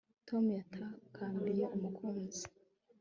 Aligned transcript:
Tom 0.27 0.43
yatakambiye 0.57 1.65
umuziki 1.75 2.45